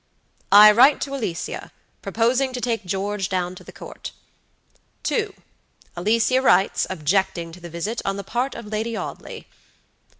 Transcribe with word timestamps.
I 0.51 0.71
write 0.71 0.99
to 1.01 1.13
Alicia, 1.13 1.71
proposing 2.01 2.53
to 2.53 2.59
take 2.59 2.85
George 2.87 3.29
down 3.29 3.53
to 3.53 3.63
the 3.63 3.71
Court." 3.71 4.13
"2. 5.03 5.35
Alicia 5.95 6.41
writes, 6.41 6.87
objecting 6.89 7.51
to 7.51 7.59
the 7.59 7.69
visit, 7.69 8.01
on 8.03 8.17
the 8.17 8.23
part 8.23 8.55
of 8.55 8.65
Lady 8.65 8.97
Audley." 8.97 9.45